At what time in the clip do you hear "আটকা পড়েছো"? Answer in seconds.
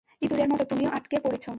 0.89-1.49